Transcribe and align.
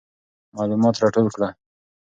معلومات 0.57 0.95
راټول 1.03 1.27
کړه. 1.35 1.49